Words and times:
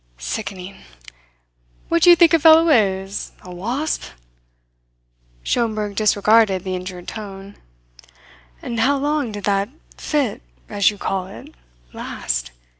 Sickening! 0.17 0.77
What 1.87 2.01
do 2.01 2.09
you 2.09 2.15
think 2.15 2.33
a 2.33 2.39
fellow 2.39 2.69
is 2.69 3.33
a 3.43 3.53
wasp?" 3.53 4.01
Schomberg 5.43 5.95
disregarded 5.95 6.63
the 6.63 6.75
injured 6.75 7.07
tone. 7.07 7.55
"And 8.63 8.79
how 8.79 8.97
long 8.97 9.31
did 9.31 9.43
that 9.43 9.69
fit, 9.97 10.41
as 10.69 10.89
you 10.89 10.97
call 10.97 11.27
it, 11.27 11.53
last?" 11.93 12.49